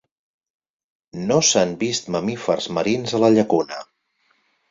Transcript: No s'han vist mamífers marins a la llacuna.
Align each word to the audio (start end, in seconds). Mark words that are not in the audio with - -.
No 1.31 1.37
s'han 1.49 1.75
vist 1.83 2.09
mamífers 2.15 2.69
marins 2.79 3.15
a 3.19 3.23
la 3.25 3.31
llacuna. 3.35 3.83